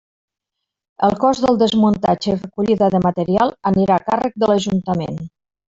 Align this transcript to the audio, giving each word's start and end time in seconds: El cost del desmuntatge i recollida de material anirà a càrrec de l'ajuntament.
El 1.07 1.13
cost 1.23 1.43
del 1.45 1.59
desmuntatge 1.63 2.33
i 2.35 2.39
recollida 2.41 2.91
de 2.97 3.05
material 3.07 3.55
anirà 3.75 4.01
a 4.01 4.05
càrrec 4.11 4.43
de 4.45 4.53
l'ajuntament. 4.53 5.27